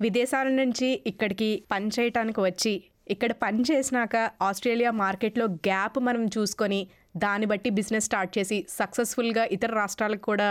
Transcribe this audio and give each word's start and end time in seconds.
విదేశాల 0.00 0.48
నుంచి 0.54 0.88
ఇక్కడికి 1.06 1.50
పని 1.70 1.88
చేయటానికి 1.88 2.40
వచ్చి 2.40 2.72
ఇక్కడ 3.10 3.32
పని 3.42 3.60
చేసినాక 3.62 4.16
ఆస్ట్రేలియా 4.42 4.90
మార్కెట్లో 4.98 5.44
గ్యాప్ 5.66 5.98
మనం 5.98 6.24
చూసుకొని 6.36 6.80
దాన్ని 7.16 7.46
బట్టి 7.46 7.68
బిజినెస్ 7.70 8.04
స్టార్ట్ 8.04 8.32
చేసి 8.38 8.56
సక్సెస్ఫుల్గా 8.70 9.44
ఇతర 9.50 9.70
రాష్ట్రాలకు 9.74 10.24
కూడా 10.24 10.48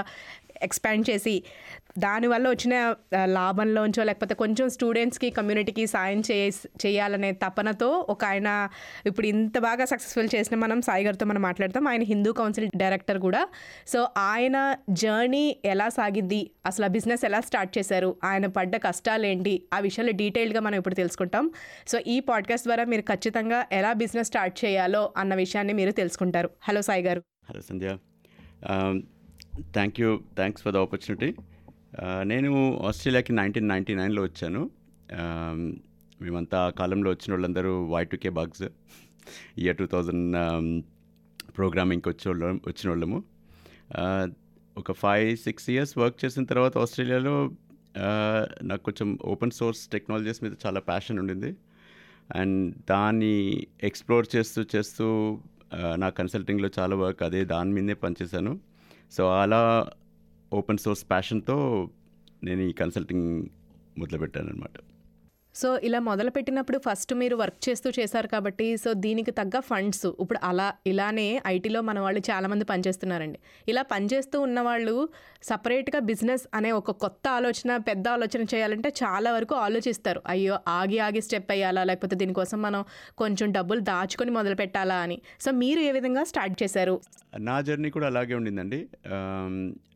ఎక్స్పాండ్ 0.62 1.10
చేసి 1.10 1.44
దానివల్ల 1.98 2.50
వచ్చిన 2.50 2.96
లాభంలోంచో 3.26 4.04
లేకపోతే 4.04 4.36
కొంచెం 4.36 4.70
స్టూడెంట్స్కి 4.70 5.30
కమ్యూనిటీకి 5.30 5.88
సాయం 5.88 6.24
చే 6.32 6.50
చేయాలనే 6.86 7.32
తపనతో 7.32 8.06
ఒక 8.10 8.26
ఆయన 8.26 8.70
ఇప్పుడు 9.06 9.28
ఇంత 9.28 9.58
బాగా 9.58 9.86
సక్సెస్ఫుల్ 9.86 10.30
చేసిన 10.36 10.58
మనం 10.58 10.82
సాయి 10.82 11.06
గారితో 11.06 11.26
మనం 11.26 11.42
మాట్లాడతాం. 11.42 11.88
ఆయన 11.88 12.02
హిందూ 12.02 12.34
కౌన్సిల్ 12.34 12.70
డైరెక్టర్ 12.76 13.20
కూడా. 13.20 13.48
సో 13.88 14.08
ఆయన 14.18 14.76
జర్నీ 14.90 15.58
ఎలా 15.66 15.90
సాగింది? 15.90 16.52
అసలు 16.66 16.86
ఆ 16.86 16.88
బిజినెస్ 16.88 17.26
ఎలా 17.26 17.40
స్టార్ట్ 17.40 17.78
చేశారు? 17.78 18.16
ఆయన 18.24 18.46
పడ్డ 18.46 18.76
కష్టాలు 18.76 19.26
ఏంటి 19.26 19.64
ఆ 19.74 19.80
విషయాలు 19.80 20.12
డీటెయిల్డ్గా 20.12 20.60
మనం 20.60 20.78
ఇప్పుడు 20.78 20.96
తెలుసుకుంటాం. 20.96 21.52
సో 21.88 22.00
ఈ 22.08 22.20
పాడ్కాస్ట్ 22.20 22.68
ద్వారా 22.68 22.84
మీరు 22.84 23.02
ఖచ్చితంగా 23.02 23.66
ఎలా 23.72 23.94
బిజినెస్ 23.94 24.28
స్టార్ట్ 24.28 24.66
చేయాలో 24.66 25.14
అన్న 25.18 25.36
విషయాన్ని 25.36 25.74
మీరు 25.74 25.92
తెలుసుకుంటారు. 25.92 26.50
Hello 26.64 26.82
Sai 26.82 27.04
garu. 27.04 27.24
Hello 27.50 27.62
Sandhya 27.62 27.98
thank 29.78 30.00
you 30.02 30.10
thanks 30.40 30.64
for 30.66 30.74
the 30.76 30.82
opportunity 30.86 31.30
నేను 32.32 32.52
ఆస్ట్రేలియాకి 32.90 33.34
నైన్టీన్ 33.42 33.70
నైంటీ 33.74 33.94
నైన్లో 34.02 34.24
వచ్చాను. 34.28 34.64
Um, 35.20 35.60
మేమంతా 36.22 36.58
ఆ 36.68 36.70
కాలంలో 36.80 37.10
వచ్చిన 37.14 37.30
వాళ్ళందరూ 37.34 37.72
Y 37.92 38.02
two 38.12 38.18
K 38.24 38.30
bugs 38.38 38.64
year 39.64 39.78
two 39.82 39.86
thousand 39.92 40.36
ప్రోగ్రామింగ్కి 41.58 42.10
వచ్చే 42.12 42.26
వాళ్ళం 42.32 42.58
వచ్చిన 42.70 42.88
వాళ్ళము 42.92 43.20
ఒక 44.82 44.92
ఫైవ్ 45.04 45.30
సిక్స్ 45.46 45.68
ఇయర్స్ 45.74 45.94
వర్క్ 46.02 46.18
చేసిన 46.24 46.44
తర్వాత 46.52 46.74
ఆస్ట్రేలియాలో 46.84 47.36
uh, 48.04 48.42
నాకు 48.70 48.84
కొంచెం 48.88 49.10
ఓపెన్ 49.34 49.56
సోర్స్ 49.60 49.84
టెక్నాలజీస్ 49.96 50.42
మీద 50.46 50.56
చాలా 50.66 50.82
ప్యాషన్ 50.90 51.20
ఉండింది. 51.24 51.52
అండ్ 52.40 52.60
దాన్ని 52.94 53.36
ఎక్స్ప్లోర్ 53.90 54.28
చేస్తూ 54.36 54.62
చేస్తూ 54.76 55.06
uh, 55.78 55.96
నా 56.04 56.10
కన్సల్టింగ్లో 56.20 56.72
చాలా 56.80 56.98
వర్క్ 57.06 57.24
అదే 57.30 57.44
దాని 57.54 57.74
మీదే 57.78 57.98
పనిచేశాను. 58.06 58.54
సో 59.12 59.24
అలా 59.42 59.62
ఓపెన్ 60.52 60.78
సోర్స్ 60.78 61.10
ప్యాషన్తో 61.10 61.58
నేను 62.44 62.62
ఈ 62.62 62.72
కన్సల్టింగ్ 62.74 63.28
మొదలుపెట్టాను 63.98 64.50
అనమాట 64.50 64.78
సో 65.60 65.70
ఇలా 65.88 66.00
మొదలుపెట్టినప్పుడు 66.08 66.78
ఫస్ట్ 66.86 67.12
మీరు 67.22 67.36
వర్క్ 67.42 67.60
చేస్తూ 67.68 67.90
చేశారు 67.98 68.28
కాబట్టి 68.34 68.66
సో 68.84 68.90
దీనికి 69.06 69.32
తగ్గ 69.40 69.56
ఫండ్స్. 69.70 70.08
ఇప్పుడు 70.24 70.40
అలా 70.50 70.68
ఇలానే 70.92 71.28
ఐటీలో 71.54 71.80
మన 71.90 71.98
వాళ్ళు 72.06 72.22
చాలామంది 72.30 72.66
పనిచేస్తున్నారండి. 72.72 73.40
ఇలా 73.72 73.84
పనిచేస్తూ 73.94 74.38
ఉన్న 74.48 74.60
వాళ్ళు 74.70 74.96
సపరేట్గా 75.50 76.00
బిజినెస్ 76.12 76.46
అనే 76.60 76.72
ఒక 76.80 76.96
కొత్త 77.04 77.28
ఆలోచన 77.38 77.78
పెద్ద 77.90 78.08
ఆలోచన 78.18 78.42
చేయాలంటే 78.54 78.92
చాలా 79.02 79.32
వరకు 79.38 79.56
ఆలోచిస్తారు. 79.66 80.22
అయ్యో 80.34 80.56
ఆగి 80.80 81.00
ఆగి 81.08 81.22
స్టెప్ 81.28 81.52
అయ్యాలా? 81.56 81.84
లేకపోతే 81.92 82.16
దీనికోసం 82.22 82.60
మనం 82.68 82.84
కొంచెం 83.24 83.48
డబ్బులు 83.58 83.84
దాచుకొని 83.92 84.32
మొదలు 84.38 84.58
పెట్టాలా 84.64 85.00
అని. 85.08 85.20
సో 85.46 85.52
మీరు 85.64 85.82
ఏ 85.90 85.92
విధంగా 85.98 86.24
స్టార్ట్ 86.32 86.58
చేశారు? 86.64 86.96
నా 87.50 87.58
జర్నీ 87.68 87.90
కూడా 87.98 88.08
అలాగే 88.12 88.34
ఉండిందండి. 88.40 88.82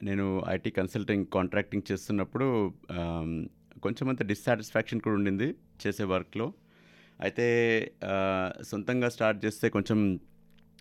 నేను 0.09 0.27
ఐటీ 0.55 0.73
కన్సల్టింగ్ 0.77 1.25
కాంట్రాక్టింగ్ 1.37 1.89
చేస్తున్నప్పుడు 1.91 2.47
కొంచెం 3.83 4.09
అంత 4.09 4.23
డిస్సాటిస్ఫాక్షన్ 4.23 5.01
కూడా 5.01 5.15
ఉండింది 5.15 5.47
చేసే 5.85 6.03
వర్క్లో 6.03 6.47
అయితే 7.19 7.47
సొంతంగా 8.61 9.09
స్టార్ట్ 9.09 9.39
చేస్తే 9.45 9.69
కొంచెం 9.69 9.99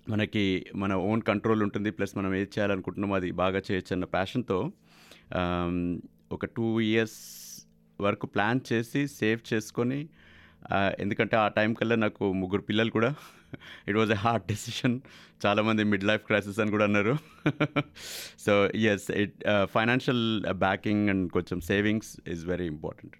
మనకి 0.09 0.45
మన 0.75 0.93
ఓన్ 1.03 1.23
కంట్రోల్ 1.23 1.63
ఉంటుంది 1.63 1.91
ప్లస్ 1.91 2.15
మనం 2.19 2.31
ఏది 2.35 2.51
చేయాలనుకుంటున్నామో 2.59 3.15
అది 3.15 3.29
బాగా 3.33 3.61
చేయొచ్చు 3.71 3.93
అన్న 3.93 4.05
ప్యాషన్తో 4.05 4.59
ఒక 6.33 6.45
టూ 6.57 6.67
ఇయర్స్ 6.81 7.21
వరకు 7.99 8.27
ప్లాన్ 8.27 8.61
చేసి 8.73 9.01
సేవ్ 9.09 9.41
చేసుకొని 9.55 10.01
ఎందుకంటే 10.99 11.37
ఆ 11.37 11.49
టైం 11.49 11.71
కల్లా 11.75 11.97
నాకు 11.97 12.25
ముగ్గురు 12.33 12.63
పిల్లలు 12.63 12.91
కూడా 12.91 13.11
it 13.89 13.99
was 14.01 14.13
a 14.19 14.21
hard 14.25 14.47
decision 14.53 14.97
చాలామంది 15.47 15.85
మిడ్ 15.93 16.07
లైఫ్ 16.11 16.25
క్రైసిస్ 16.29 16.61
అని 16.63 16.71
కూడా 16.71 16.85
అన్నారు. 16.91 17.17
So 18.47 18.55
yes 18.93 19.09
it 19.25 19.37
financial 19.77 20.25
backing 20.67 21.05
and 21.15 21.27
కొంచెం 21.39 21.61
savings 21.73 22.13
is 22.35 22.45
very 22.53 22.69
important 22.77 23.17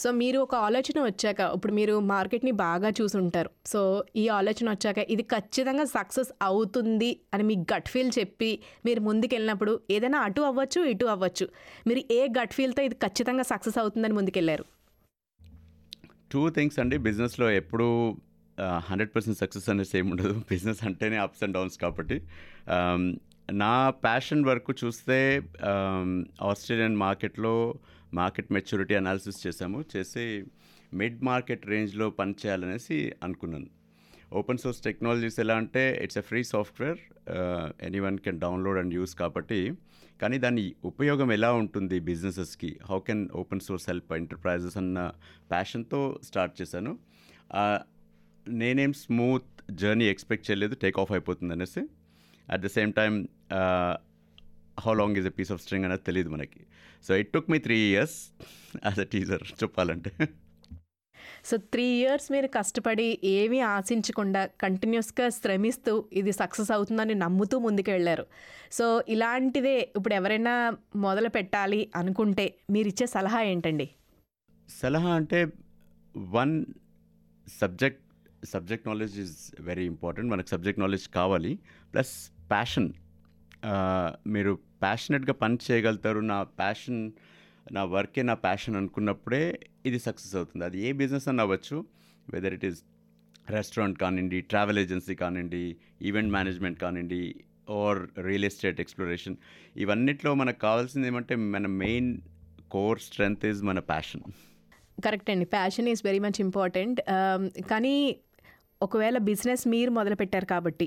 so 0.00 0.08
మీరు 0.20 0.38
ఒక 0.38 0.54
ఆలోచన 0.54 0.98
వచ్చాక 1.06 1.40
ఇప్పుడు 1.56 1.72
మీరు 1.72 1.92
మార్కెట్ని 2.10 2.52
బాగా 2.64 2.88
చూసుంటారు. 2.98 3.50
సో 3.72 3.80
ఈ 4.22 4.24
ఆలోచన 4.38 4.66
వచ్చాక 4.74 4.98
ఇది 5.14 5.24
ఖచ్చితంగా 5.34 5.84
సక్సెస్ 5.94 6.32
అవుతుంది 6.48 7.08
అని 7.34 7.44
మీ 7.50 7.56
గట్ 7.72 7.88
ఫీల్ 7.92 8.10
చెప్పి 8.18 8.50
మీరు 8.86 9.00
ముందుకు 9.08 9.34
వెళ్ళినప్పుడు 9.36 9.74
ఏదైనా 9.90 10.18
అటు 10.26 10.42
అవ్వచ్చు 10.48 10.82
ఇటు 10.92 11.06
అవ్వచ్చు. 11.14 11.46
మీరు 11.88 12.02
ఏ 12.18 12.20
గట్ 12.38 12.54
ఫీల్తో 12.58 12.82
ఇది 12.88 12.98
ఖచ్చితంగా 13.04 13.46
సక్సెస్ 13.52 13.78
అవుతుందని 13.82 14.16
ముందుకెళ్ళారు? 14.18 14.66
టూ 16.34 16.42
థింగ్స్ 16.58 16.78
అండి. 16.84 16.98
బిజినెస్లో 17.08 17.48
ఎప్పుడూ 17.60 17.88
హండ్రెడ్ 18.60 19.10
పర్సెంట్ 19.16 19.38
సక్సెస్ 19.38 19.68
అనేసి 19.68 19.98
ఏమి 19.98 20.10
ఉండదు. 20.10 20.42
బిజినెస్ 20.50 20.84
అంటేనే 20.84 21.16
అప్స్ 21.16 21.42
అండ్ 21.42 21.54
డౌన్స్ 21.54 21.78
కాబట్టి. 21.78 22.22
నా 23.52 23.90
ప్యాషన్ 23.90 24.44
వరకు 24.44 24.74
చూస్తే 24.84 25.42
ఆస్ట్రేలియన్ 26.42 26.96
మార్కెట్లో 26.96 27.74
మార్కెట్ 28.14 28.52
మెచ్యూరిటీ 28.52 28.94
అనాలిసిస్ 28.94 29.46
చేశాము. 29.46 29.84
చేసి 29.96 30.44
మిడ్ 30.94 31.22
మార్కెట్ 31.22 31.66
రేంజ్లో 31.66 32.10
పనిచేయాలనేసి 32.10 33.12
అనుకున్నాను. 33.22 33.66
ఓపెన్ 34.32 34.58
సోర్స్ 34.58 34.80
టెక్నాలజీస్ 34.80 35.40
ఎలా 35.40 35.56
అంటే 35.56 36.00
it's 36.02 36.18
a 36.18 36.20
free 36.20 36.44
software 36.44 36.98
anyone 38.00 38.18
can 38.18 38.40
download 38.40 38.78
and 38.78 38.94
use 38.94 39.14
కాబట్టి. 39.14 39.72
కానీ 40.22 40.38
దాని 40.38 40.74
ఉపయోగం 40.84 41.32
ఎలా 41.32 41.52
ఉంటుంది 41.52 42.00
బిజినెసెస్కి? 42.00 42.78
How 42.84 43.00
can 43.00 43.28
open 43.30 43.60
source 43.60 43.86
help 43.88 44.12
enterprises 44.12 44.76
అన్న 44.76 45.12
ప్యాషన్తో 45.50 46.18
స్టార్ట్ 46.24 46.62
చేశాను. 46.62 46.98
నేనేం 48.60 48.92
స్మూత్ 48.92 49.50
జర్నీ 49.82 50.06
ఎక్స్పెక్ట్ 50.14 50.50
చేయలేదు 50.50 50.74
టేక్ 50.74 50.98
ఆఫ్ 51.02 51.12
అయిపోతుంది 51.12 51.52
అనేసి. 51.52 51.82
At 52.48 52.60
the 52.60 52.68
same 52.76 52.92
time 52.92 53.16
how 54.84 54.94
long 54.94 55.18
is 55.20 55.26
a 55.26 55.34
piece 55.38 55.52
of 55.52 55.62
string 55.62 55.84
అనేది 55.84 56.02
తెలియదు 56.02 56.30
మనకి. 56.30 56.60
So 57.06 57.16
it 57.16 57.30
took 57.32 57.50
me 57.50 57.58
three 57.58 57.78
years 57.90 58.18
as 58.86 59.00
a 59.00 59.08
teaser 59.14 59.44
చెప్పాలంటే. 59.62 60.12
సో 61.48 61.56
త్రీ 61.56 61.84
ఇయర్స్ 61.98 62.32
మీరు 62.32 62.46
కష్టపడి 62.46 63.18
ఏమీ 63.24 63.60
ఆశించకుండా 63.60 64.46
కంటిన్యూస్గా 64.46 65.28
శ్రమిస్తూ 65.28 65.92
ఇది 66.12 66.32
సక్సెస్ 66.32 66.70
అవుతుందని 66.70 67.14
నమ్ముతూ 67.14 67.58
ముందుకు 67.58 67.90
వెళ్ళారు 67.90 68.24
సో 68.72 69.02
ఇలాంటిదే 69.08 69.92
ఇప్పుడు 69.96 70.14
ఎవరైనా 70.14 70.54
మొదలు 70.96 71.28
పెట్టాలి 71.28 71.80
అనుకుంటే 71.96 72.46
మీరు 72.70 72.88
ఇచ్చే 72.88 73.06
సలహా 73.06 73.42
ఏంటండి? 73.42 73.86
సలహా 74.68 75.14
అంటే 75.14 75.40
one 76.14 76.64
subject 77.46 78.05
subject 78.54 78.86
knowledge 78.90 79.16
is 79.24 79.36
very 79.68 79.84
important 79.92 80.28
మనకు 80.34 80.50
సబ్జెక్ట్ 80.54 80.80
నాలెడ్జ్ 80.84 81.06
కావాలి. 81.18 81.52
ప్లస్ 81.92 82.14
ప్యాషన్ 82.52 82.88
మీరు 84.34 84.52
ప్యాషనెట్గా 84.84 85.34
పని 85.42 85.56
చేయగలుగుతారు. 85.68 86.20
నా 86.32 86.38
ప్యాషన్ 86.60 87.00
నా 87.76 87.82
వర్కే 87.94 88.22
నా 88.30 88.34
ప్యాషన్ 88.46 88.76
అనుకున్నప్పుడే 88.80 89.44
ఇది 89.88 89.98
సక్సెస్ 90.08 90.34
అవుతుంది. 90.40 90.62
అది 90.68 90.78
ఏ 90.88 90.90
బిజినెస్ 91.00 91.26
అని 91.32 91.42
అవ్వచ్చు. 91.44 91.76
వెదర్ 92.34 92.54
ఇట్ 92.58 92.66
ఈస్ 92.70 92.80
రెస్టారెంట్ 93.56 93.96
కానివ్వండి 94.02 94.38
ట్రావెల్ 94.52 94.78
ఏజెన్సీ 94.82 95.14
కానివ్వండి 95.22 95.64
ఈవెంట్ 96.08 96.30
మేనేజ్మెంట్ 96.36 96.78
కానివ్వండి 96.84 97.20
ఆర్ 97.80 98.00
రియల్ 98.28 98.46
ఎస్టేట్ 98.48 98.80
ఎక్స్ప్లోరేషన్ 98.84 99.36
ఇవన్నిట్లో 99.84 100.30
మనకు 100.40 100.60
కావాల్సింది 100.66 101.08
ఏమంటే 101.12 101.36
మన 101.54 101.66
మెయిన్ 101.84 102.10
కోర్ 102.74 103.00
స్ట్రెంగ్త్ 103.06 103.46
ఈజ్ 103.50 103.62
మన 103.70 103.78
ప్యాషన్ 103.92 104.24
కరెక్ట్ 105.06 105.30
అండి. 105.32 105.46
Passion 105.56 105.88
is 105.92 106.02
very 106.08 106.20
much 106.26 106.38
important 106.46 107.00
కానీ 107.72 107.94
ఒకవేళ 108.82 109.18
బిజినెస్ 109.18 109.68
మీరు 109.68 109.90
మొదలుపెట్టారు 109.90 110.44
కాబట్టి 110.44 110.86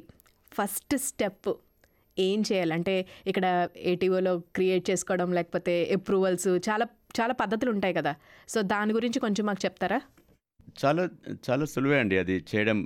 ఫస్ట్ 0.53 0.95
స్టెప్ 1.07 1.49
ఏం 2.17 2.39
చేయాలంటే 2.41 3.07
ఇక్కడ 3.27 3.45
ఏటీఓలో 3.91 4.39
క్రియేట్ 4.55 4.89
చేసుకోవడం 4.89 5.29
లేకపోతే 5.33 5.73
అప్రూవల్స్ 5.97 6.47
చాలా 6.69 6.85
చాలా 7.19 7.33
పద్ధతులు 7.33 7.71
ఉంటాయి 7.71 7.93
కదా. 7.93 8.15
సో 8.49 8.61
దాని 8.61 8.93
గురించి 8.93 9.19
కొంచెం 9.19 9.45
మాకు 9.45 9.61
చెప్తారా? 9.65 9.99
చాలా 10.85 11.03
చాలా 11.49 11.65
సులువే 11.65 11.99
అండి 11.99 12.17
అది 12.17 12.35
చేయడం. 12.51 12.85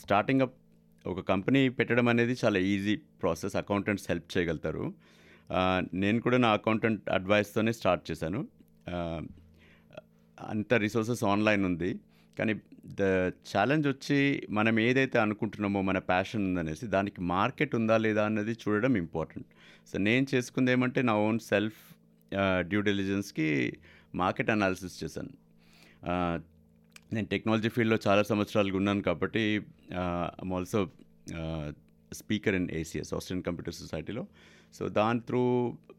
స్టార్టింగ్ 0.00 0.42
అప్ 0.46 0.56
ఒక 1.04 1.20
కంపెనీ 1.20 1.68
పెట్టడం 1.68 2.08
అనేది 2.08 2.36
చాలా 2.44 2.58
ఈజీ 2.72 2.96
ప్రాసెస్ 2.96 3.56
అకౌంటెంట్స్ 3.56 4.06
హెల్ప్ 4.08 4.38
చేయగలుగుతారు. 4.38 4.84
నేను 5.94 6.18
కూడా 6.20 6.38
నా 6.38 6.50
అకౌంటెంట్ 6.52 7.10
అడ్వైస్తోనే 7.10 7.72
స్టార్ట్ 7.72 8.04
చేశాను. 8.10 8.40
అంత 10.38 10.74
రిసోర్సెస్ 10.84 11.24
ఆన్లైన్ 11.24 11.64
ఉంది. 11.64 11.90
కానీ 12.38 12.52
ద 13.00 13.02
ఛాలెంజ్ 13.50 13.88
వచ్చి 13.88 14.18
మనం 14.50 14.74
ఏదైతే 14.80 15.18
అనుకుంటున్నామో 15.18 15.80
మన 15.82 15.98
ప్యాషన్ 16.10 16.44
ఉందనేసి 16.48 16.86
దానికి 16.86 17.20
మార్కెట్ 17.20 17.74
ఉందా 17.74 17.96
లేదా 17.96 18.22
అన్నది 18.26 18.52
చూడడం 18.62 18.96
ఇంపార్టెంట్. 18.96 19.48
సో 19.90 19.98
నేను 19.98 20.26
చేసుకుంది 20.34 20.72
ఏమంటే 20.72 21.02
నా 21.02 21.14
ఓన్ 21.26 21.40
సెల్ఫ్ 21.50 21.80
డ్యూ 22.60 22.80
డెలిజెన్స్కి 22.80 23.48
మార్కెట్ 24.14 24.50
అనాలిసిస్ 24.50 24.96
చేశాను. 25.04 25.32
నేను 27.12 27.26
టెక్నాలజీ 27.26 27.68
ఫీల్డ్లో 27.68 27.98
చాలా 28.06 28.22
సంవత్సరాలుగా 28.22 28.76
ఉన్నాను 28.76 29.02
కాబట్టి 29.02 29.42
I'm 30.42 30.54
also 30.58 30.80
speaker 32.12 32.54
in 32.54 32.68
ACS 32.70 33.12
Australian 33.14 33.44
computer 33.48 33.74
సొసైటీలో 33.74 34.22
సో 34.76 34.88
దాని 34.88 35.20
త్రూ 35.20 35.42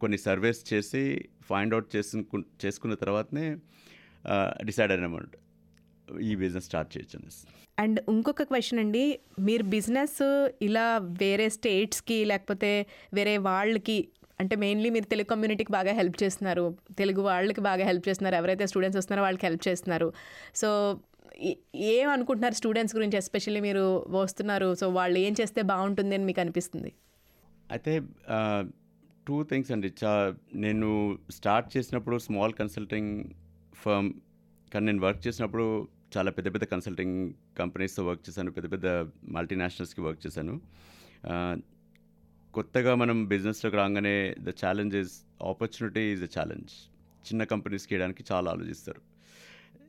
కొన్ని 0.01 0.17
సర్వేస్ 0.17 0.61
చేసి 0.73 1.03
ఫైండ్ 1.49 1.73
అవుట్ 1.73 1.89
చేసుకు 1.95 2.39
చేసుకున్న 2.65 2.93
తర్వాతనే 2.93 3.45
డిసైడ్ 4.63 4.91
అయిన 4.91 5.03
అమౌంట్ 5.03 5.35
ఈ 6.21 6.35
బిజినెస్ 6.35 6.65
స్టార్ట్ 6.65 6.97
చేయొచ్చు 6.97 7.19
అనేసి. 7.19 7.47
అండ్ 7.79 7.99
ఇంకొక 8.09 8.43
క్వశ్చన్ 8.43 8.79
అండి 8.79 9.19
మీరు 9.39 9.63
బిజినెస్ 9.63 10.19
ఇలా 10.61 10.97
వేరే 10.97 11.49
స్టేట్స్కి 11.49 12.25
లేకపోతే 12.25 12.87
వేరే 13.13 13.37
వాళ్ళకి 13.37 14.07
అంటే 14.39 14.55
మెయిన్లీ 14.55 14.89
మీరు 14.89 15.05
తెలుగు 15.05 15.27
కమ్యూనిటీకి 15.27 15.71
బాగా 15.71 15.91
హెల్ప్ 15.91 16.23
చేస్తున్నారు 16.23 16.77
తెలుగు 16.97 17.21
వాళ్ళకి 17.21 17.61
బాగా 17.61 17.85
హెల్ప్ 17.85 18.09
చేస్తున్నారు 18.09 18.35
ఎవరైతే 18.35 18.65
స్టూడెంట్స్ 18.67 18.97
వస్తున్నారో 18.97 19.23
వాళ్ళకి 19.23 19.45
హెల్ప్ 19.45 19.67
చేస్తున్నారు. 19.67 20.13
సో 20.55 20.99
ఏమనుకుంటున్నారు 21.75 22.53
స్టూడెంట్స్ 22.53 22.95
గురించి 22.95 23.17
ఎస్పెషల్లీ 23.17 23.59
మీరు 23.59 24.05
వస్తున్నారు 24.09 24.75
సో 24.75 24.89
వాళ్ళు 24.89 25.19
ఏం 25.19 25.35
చేస్తే 25.41 25.61
బాగుంటుంది 25.61 26.15
అని 26.15 26.25
మీకు 26.25 26.41
అనిపిస్తుంది? 26.41 26.93
అయితే 27.71 28.01
టూ 29.27 29.43
థింగ్స్ 29.43 29.71
అండి. 29.71 29.93
చా 30.03 30.35
నేను 30.55 31.17
స్టార్ట్ 31.31 31.77
చేసినప్పుడు 31.77 32.17
స్మాల్ 32.17 32.53
కన్సల్టింగ్ 32.53 33.23
ఫర్మ్ 33.73 34.13
కానీ 34.73 34.85
నేను 34.85 35.01
వర్క్ 35.01 35.27
చేసినప్పుడు 35.27 35.87
చాలా 36.17 36.31
పెద్ద 36.31 36.53
పెద్ద 36.53 36.65
కన్సల్టింగ్ 36.65 37.17
కంపెనీస్తో 37.59 38.05
వర్క్ 38.07 38.29
చేశాను 38.29 38.51
పెద్ద 38.51 38.71
పెద్ద 38.71 38.87
మల్టీనేషనల్స్కి 39.35 40.01
వర్క్ 40.01 40.21
చేశాను. 40.25 40.55
కొత్తగా 42.53 42.95
మనం 42.95 43.25
బిజినెస్లోకి 43.25 43.77
రాగానే 43.77 44.35
the 44.39 44.49
challenge 44.49 44.95
is 44.95 45.13
opportunity 45.43 46.03
is 46.13 46.23
a 46.23 46.29
challenge 46.37 46.73
చిన్న 47.27 47.43
కంపెనీస్కి 47.43 47.93
వేయడానికి 47.93 48.23
చాలా 48.31 48.51
ఆలోచిస్తారు. 48.51 49.01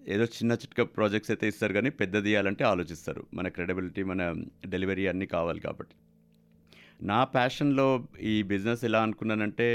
ఏదో 0.08 0.24
చిన్న 0.24 0.52
చిట్క 0.52 0.82
ప్రాజెక్ట్స్ 0.96 1.30
అయితే 1.30 1.48
ఇస్తారు 1.48 1.72
కానీ 1.72 1.90
పెద్దది 1.90 2.30
ఇవ్వాలంటే 2.30 2.64
ఆలోచిస్తారు. 2.64 3.26
మన 3.34 3.48
క్రెడిబిలిటీ 3.48 4.02
మన 4.02 4.22
డెలివరీ 4.66 5.06
అన్నీ 5.06 5.26
కావాలి 5.26 5.60
కాబట్టి. 5.60 5.94
నా 7.02 7.24
ప్యాషన్లో 7.24 7.86
ఈ 8.20 8.42
బిజినెస్ 8.42 8.84
ఎలా 8.84 9.02
అనుకున్నానంటే 9.02 9.68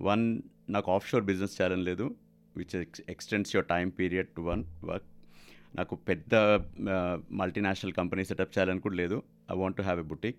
వన్ 0.00 0.24
నాకు 0.70 0.92
ఆఫ్షోర్ 0.92 1.24
బిజినెస్ 1.24 1.56
చేయాలని 1.60 1.82
లేదు 1.82 2.14
which 2.56 2.76
extends 3.08 3.56
your 3.56 3.68
time 3.68 3.88
period 3.88 4.30
to 4.36 4.42
one 4.42 4.64
work 4.84 5.08
నాకు 5.78 5.94
పెద్ద 6.08 6.34
మల్టీనేషనల్ 7.40 7.94
కంపెనీ 7.98 8.24
సెటప్ 8.30 8.52
చేయాలని 8.54 8.80
కూడా 8.80 8.96
లేదు. 9.02 9.16
I 9.52 9.56
want 9.62 9.76
to 9.76 9.82
have 9.82 10.00
a 10.04 10.06
boutique 10.12 10.38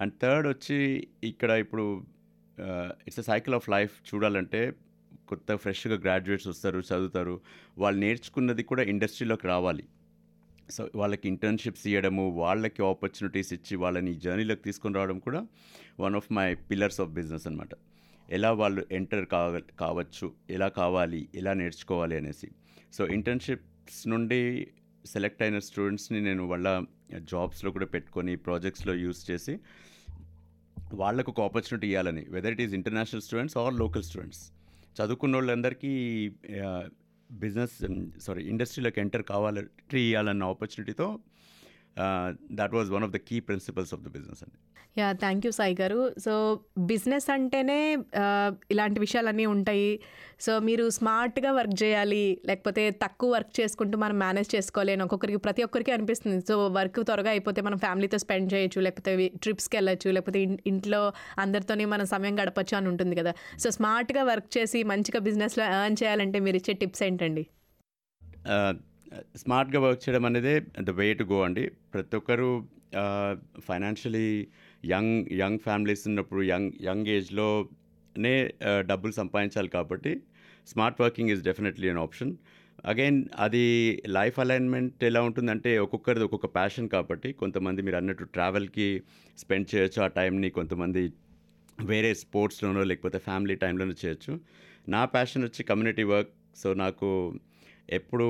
and 0.00 0.14
third 0.22 0.46
వచ్చి 0.48 0.78
ఇక్కడ 1.24 1.50
ఇప్పుడు 1.64 1.84
it's 3.06 3.20
a 3.20 3.26
cycle 3.32 3.54
of 3.54 3.68
life 3.74 3.94
చూడాలంటే 4.08 4.60
కొత్త 5.28 5.54
ఫ్రెష్గా 5.54 5.96
గ్రాడ్యుయేట్స్ 6.04 6.48
వస్తారు 6.48 6.78
చదువుతారు. 6.88 7.34
వాళ్ళు 7.78 7.98
నేర్చుకున్నది 8.00 8.62
కూడా 8.62 8.82
ఇండస్ట్రీలోకి 8.92 9.46
రావాలి. 9.46 9.84
సో 10.74 10.82
వాళ్ళకి 10.94 11.26
ఇంటర్న్షిప్స్ 11.28 11.84
ఇవ్వడము 11.88 12.24
వాళ్ళకి 12.42 12.80
ఆపర్చునిటీస్ 12.82 13.50
ఇచ్చి 13.52 13.74
వాళ్ళని 13.76 14.10
ఈ 14.10 14.18
జర్నీలోకి 14.24 14.62
తీసుకొని 14.62 14.94
రావడం 14.94 15.18
కూడా 15.26 15.40
one 16.00 16.16
of 16.20 16.28
my 16.38 16.46
pillars 16.70 17.00
of 17.00 17.10
business 17.18 17.46
అనమాట 17.46 17.72
ఎలా 18.28 18.50
వాళ్ళు 18.52 18.82
ఎంటర్ 18.92 19.26
కావ 19.34 19.60
కావచ్చు 19.82 20.26
ఎలా 20.50 20.68
కావాలి 20.80 21.20
ఎలా 21.34 21.52
నేర్చుకోవాలి 21.60 22.16
అనేసి. 22.16 22.48
సో 22.92 23.02
ఇంటర్న్షిప్ 23.16 23.64
ఇంటర్న్షిప్స్ 23.86 24.08
నుండి 24.12 24.38
సెలెక్ట్ 25.04 25.42
అయిన 25.42 25.58
స్టూడెంట్స్ని 25.66 26.18
నేను 26.20 26.42
వాళ్ళ 26.46 26.68
జాబ్స్లో 27.32 27.70
కూడా 27.70 27.86
పెట్టుకొని 27.86 28.32
ప్రాజెక్ట్స్లో 28.36 28.92
యూస్ 28.94 29.20
చేసి 29.30 29.54
వాళ్ళకు 30.94 31.28
ఒక 31.30 31.40
ఆపర్చునిటీ 31.40 31.88
ఇవ్వాలని. 31.88 32.22
Whether 32.28 32.52
it 32.52 32.62
is 32.64 32.74
international 32.74 33.22
students 33.22 33.56
or 33.62 33.74
local 33.74 34.04
students 34.08 34.42
చదువుకున్న 34.96 35.36
వాళ్ళందరికీ 35.36 35.92
బిజినెస్ 37.30 37.76
సారీ 38.20 38.42
ఇండస్ట్రీలోకి 38.52 39.00
ఎంటర్ 39.04 39.24
కావాలి 39.32 39.62
ట్రీ 39.90 40.02
ఇవ్వాలన్న 40.10 40.50
ఆపర్చునిటీతో 40.54 41.08
that 42.60 42.74
was 42.78 42.90
one 42.96 43.04
of 43.08 43.14
the 43.18 43.20
key 43.28 43.36
principles 43.50 43.92
of 43.96 44.02
the 44.06 44.10
business 44.16 44.42
అండి. 44.46 44.58
Yeah 45.00 45.08
thank 45.22 45.46
you 45.46 45.50
Sai 45.56 45.74
garu 45.80 45.98
so 46.24 46.34
business 46.90 47.26
అంటేనే 47.34 47.78
ఇలాంటి 48.72 48.98
విషయాలన్నీ 49.04 49.46
ఉంటాయి. 49.54 49.90
సో 50.44 50.52
మీరు 50.68 50.84
స్మార్ట్గా 50.98 51.50
వర్క్ 51.58 51.76
చేయాలి 51.82 52.22
లేకపోతే 52.50 52.82
తక్కువ 53.02 53.30
వర్క్ 53.36 53.52
చేసుకుంటూ 53.60 53.98
మనం 54.04 54.16
మేనేజ్ 54.24 54.50
చేసుకోవాలి 54.54 54.92
అని 54.96 55.04
ఒక్కొక్కరికి 55.06 55.40
ప్రతి 55.46 55.64
ఒక్కరికి 55.66 55.92
అనిపిస్తుంది. 55.96 56.38
సో 56.50 56.56
వర్క్ 56.78 57.00
త్వరగా 57.10 57.30
అయిపోతే 57.34 57.62
మనం 57.68 57.78
ఫ్యామిలీతో 57.84 58.20
స్పెండ్ 58.24 58.50
చేయొచ్చు 58.54 58.80
లేకపోతే 58.86 59.12
ట్రిప్స్కి 59.44 59.76
వెళ్ళచ్చు 59.80 60.10
లేకపోతే 60.16 60.40
ఇంట్లో 60.72 61.02
అందరితోనే 61.44 61.86
మనం 61.94 62.08
సమయం 62.14 62.36
గడపచ్చు 62.42 62.76
అని 62.80 62.90
ఉంటుంది 62.94 63.16
కదా. 63.20 63.34
సో 63.64 63.70
స్మార్ట్గా 63.78 64.24
వర్క్ 64.32 64.50
చేసి 64.58 64.82
మంచిగా 64.92 65.22
బిజినెస్లో 65.28 65.64
ఎర్న్ 65.76 66.00
చేయాలంటే 66.02 66.40
మీరు 66.48 66.58
ఇచ్చే 66.62 66.74
టిప్స్ 66.82 67.04
ఏంటండి? 67.10 67.44
స్మార్ట్గా 69.42 69.80
వర్క్ 69.84 70.02
చేయడం 70.04 70.24
అనేది 70.28 70.54
ద 70.88 70.90
వే 71.00 71.06
టు 71.20 71.24
గో 71.32 71.38
అండి. 71.46 71.64
ప్రతి 71.94 72.16
ఒక్కరు 72.20 72.50
ఫైనాన్షియలీ 73.68 74.28
యంగ్ 74.94 75.16
యంగ్ 75.42 75.60
ఫ్యామిలీస్ 75.66 76.04
ఉన్నప్పుడు 76.08 76.42
యంగ్ 76.52 76.72
యంగ్ 76.88 77.08
ఏజ్లోనే 77.16 78.34
డబ్బులు 78.90 79.12
సంపాదించాలి 79.20 79.70
కాబట్టి 79.76 80.12
smart 80.72 81.00
working 81.04 81.30
is 81.34 81.42
definitely 81.48 81.88
an 81.88 82.00
option. 82.06 82.32
Again 82.92 83.18
అది 83.44 83.64
లైఫ్ 84.16 84.38
అలైన్మెంట్ 84.44 85.04
ఎలా 85.10 85.20
ఉంటుందంటే 85.22 85.70
ఒక్కొక్కరిది 85.84 86.24
ఒక్కొక్క 86.24 86.48
ప్యాషన్ 86.56 86.88
కాబట్టి 86.94 87.28
కొంతమంది 87.32 87.82
మీరు 87.82 87.96
అన్నట్టు 88.00 88.24
ట్రావెల్కి 88.36 88.88
స్పెండ్ 89.38 89.68
చేయొచ్చు 89.74 90.00
ఆ 90.02 90.08
టైంని 90.18 90.50
కొంతమంది 90.58 91.02
వేరే 91.90 92.10
స్పోర్ట్స్లోనో 92.14 92.82
లేకపోతే 92.90 93.18
ఫ్యామిలీ 93.18 93.54
టైంలోనో 93.54 93.94
చేయొచ్చు. 94.04 94.32
నా 94.88 95.04
ప్యాషన్ 95.14 95.44
వచ్చి 95.44 95.62
కమ్యూనిటీ 95.64 96.06
వర్క్. 96.14 96.32
సో 96.62 96.68
నాకు 96.74 97.08
ఎప్పుడు 97.98 98.28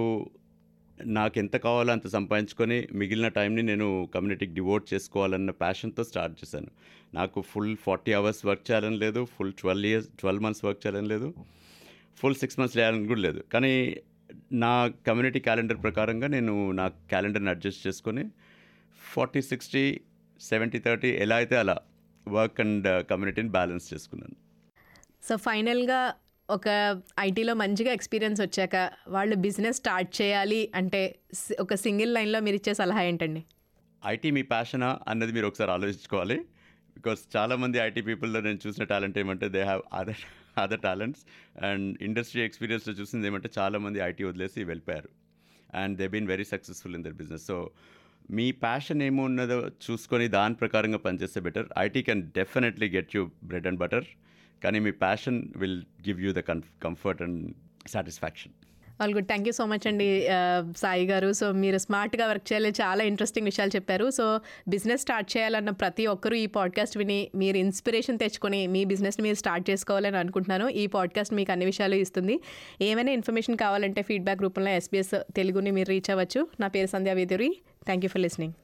నాకు 1.17 1.37
ఎంత 1.43 1.57
కావాలో 1.65 1.91
అంత 1.97 2.07
సంపాదించుకొని 2.15 2.79
మిగిలిన 3.01 3.29
టైంని 3.39 3.63
నేను 3.71 3.87
కమ్యూనిటీకి 4.15 4.55
డివోట్ 4.59 4.85
చేసుకోవాలన్న 4.93 5.51
ప్యాషన్తో 5.63 6.03
స్టార్ట్ 6.11 6.35
చేశాను. 6.41 6.71
నాకు 7.19 7.39
ఫుల్ 7.51 7.77
ఫార్టీ 7.85 8.13
అవర్స్ 8.19 8.43
వర్క్ 8.49 8.65
చేయాలని 8.71 8.99
లేదు 9.05 9.21
full 9.35 9.53
twelve 9.61 9.89
years 9.91 10.09
twelve 10.21 10.45
months 10.47 10.65
work 10.67 10.81
చేయాలని 10.85 11.09
లేదు 11.15 11.29
ఫుల్ 12.21 12.39
సిక్స్ 12.43 12.59
మంత్స్ 12.61 12.77
చేయాలని 12.79 13.09
కూడా 13.13 13.23
లేదు. 13.29 13.41
కానీ 13.53 13.73
నా 14.65 14.73
కమ్యూనిటీ 15.09 15.41
క్యాలెండర్ 15.49 15.79
ప్రకారంగా 15.87 16.29
నేను 16.37 16.55
నా 16.81 16.87
క్యాలెండర్ని 17.13 17.51
అడ్జస్ట్ 17.55 17.83
చేసుకొని 17.87 18.25
ఫార్టీ 19.01 19.43
సిక్స్టీ 19.51 19.85
సెవెంటీ 20.41 20.79
థర్టీ 20.87 21.11
ఎలా 21.25 21.37
అయితే 21.43 21.57
అలా 21.63 21.77
వర్క్ 22.27 22.61
అండ్ 22.65 22.89
కమ్యూనిటీని 23.11 23.49
బ్యాలెన్స్ 23.49 23.87
చేసుకున్నాను. 23.95 24.37
సో 25.29 25.37
ఫైనల్గా 25.37 26.01
ఒక 26.51 26.69
ఐటీలో 27.21 27.55
మంచిగా 27.55 27.93
ఎక్స్పీరియన్స్ 27.93 28.41
వచ్చాక 28.41 28.91
వాళ్ళు 29.09 29.37
బిజినెస్ 29.37 29.77
స్టార్ట్ 29.77 30.23
చేయాలి 30.23 30.73
అంటే 30.75 31.19
ఒక 31.61 31.75
సింగిల్ 31.75 32.15
లైన్లో 32.15 32.41
మీరు 32.41 32.57
ఇచ్చే 32.57 32.75
సలహా 32.75 33.03
ఏంటండి? 33.03 33.45
ఐటీ 34.07 34.31
మీ 34.31 34.43
ప్యాషనా 34.43 34.99
అన్నది 35.09 35.33
మీరు 35.33 35.47
ఒకసారి 35.47 35.71
ఆలోచించుకోవాలి. 35.71 36.37
బికాస్ 36.95 37.23
చాలామంది 37.37 37.79
ఐటీ 37.79 38.01
పీపుల్లో 38.01 38.41
నేను 38.41 38.59
చూసిన 38.67 38.85
టాలెంట్ 38.85 39.19
ఏమంటే 39.19 39.49
they 39.49 39.63
have 39.63 39.83
other 39.93 40.23
other 40.59 40.81
talents. 40.81 41.23
And 41.65 41.99
industry 42.03 42.43
ఎక్స్పీరియన్స్లో 42.43 42.95
చూసింది 42.95 43.27
ఏమంటే 43.27 43.51
చాలామంది 43.59 43.99
ఐటీ 43.99 44.25
వదిలేసి 44.25 44.65
వెళ్ళిపోయారు. 44.65 45.09
And 45.75 45.99
they 45.99 46.09
been 46.09 46.27
very 46.27 46.45
successful 46.45 46.95
in 46.95 47.05
their 47.05 47.13
business. 47.13 47.47
So 47.47 47.71
me 48.31 48.53
passion 48.53 49.03
ఏమో 49.03 49.25
ఉన్నదో 49.25 49.59
చూసుకొని 49.87 50.29
దాని 50.29 50.55
ప్రకారంగా 50.55 50.99
పనిచేస్తే 50.99 51.41
better. 51.41 51.67
IT 51.79 52.03
can 52.03 52.23
definitely 52.23 52.89
get 52.89 53.17
you 53.17 53.31
bread 53.45 53.67
and 53.67 53.79
butter. 53.79 54.07
కానీ 54.65 54.79
మీ 54.79 54.91
passion 54.91 55.49
will 55.57 55.81
give 56.09 56.21
you 56.21 56.33
the 56.33 56.43
comfort 56.83 57.23
and 57.23 57.55
satisfaction 57.89 58.55
all 59.03 59.15
good 59.15 59.27
thank 59.27 59.49
you 59.49 59.53
so 59.53 59.67
much 59.67 59.87
అండి 59.89 60.07
Sai 60.77 61.07
garu. 61.07 61.33
So 61.33 61.53
మీరు 61.53 61.79
స్మార్ట్గా 61.79 62.27
వర్క్ 62.27 62.53
చేయాలి. 62.53 62.71
చాలా 62.81 63.05
ఇంట్రెస్టింగ్ 63.05 63.47
విషయాలు 63.47 63.73
చెప్పారు. 63.77 64.11
సో 64.11 64.41
బిజినెస్ 64.69 65.03
స్టార్ట్ 65.03 65.37
చేయాలన్న 65.37 65.71
ప్రతి 65.71 66.07
ఒక్కరూ 66.07 66.37
ఈ 66.37 66.47
పాడ్కాస్ట్ 66.47 66.99
విని 66.99 67.31
మీరు 67.35 67.57
ఇన్స్పిరేషన్ 67.57 68.19
తెచ్చుకొని 68.19 68.67
మీ 68.67 68.85
బిజినెస్ని 68.85 69.23
మీరు 69.23 69.37
స్టార్ట్ 69.37 69.71
చేసుకోవాలని 69.71 70.17
అనుకుంటున్నాను. 70.17 70.69
ఈ 70.69 70.87
పాడ్కాస్ట్ 70.87 71.35
మీకు 71.35 71.53
అన్ని 71.53 71.67
విషయాలు 71.73 71.95
ఇస్తుంది. 71.95 72.41
ఏమైనా 72.83 73.13
ఇన్ఫర్మేషన్ 73.13 73.57
కావాలంటే 73.57 74.03
ఫీడ్బ్యాక్ 74.03 74.43
రూపంలో 74.43 74.71
ఎస్బీఎస్ 74.71 75.15
తెలుగుని 75.39 75.71
మీరు 75.71 75.89
రీచ్ 75.89 76.11
అవ్వచ్చు. 76.11 76.49
నా 76.61 76.69
పేరు 76.69 76.87
Sandhya 76.87 77.15
Veduri. 77.15 77.51
Thank 77.85 78.05
you 78.05 78.09
for 78.09 78.23
listening 78.23 78.57